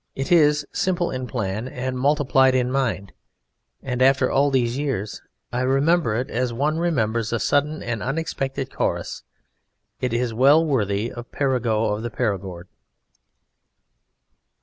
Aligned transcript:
It 0.15 0.31
is 0.31 0.65
simple 0.73 1.11
in 1.11 1.27
plan 1.27 1.67
and 1.67 1.95
multiple 1.95 2.41
in 2.41 2.67
the 2.67 2.73
mind; 2.73 3.13
and 3.83 4.01
after 4.01 4.31
all 4.31 4.49
these 4.49 4.75
years 4.75 5.21
I 5.53 5.61
remember 5.61 6.15
it 6.15 6.31
as 6.31 6.51
one 6.51 6.79
remembers 6.79 7.31
a 7.31 7.37
sudden 7.37 7.83
and 7.83 8.01
unexpected 8.01 8.73
chorus. 8.73 9.21
It 9.99 10.11
is 10.11 10.33
well 10.33 10.65
worthy 10.65 11.11
of 11.11 11.31
Perigeux 11.31 11.93
of 11.93 12.01
the 12.01 12.09
Perigord. 12.09 12.67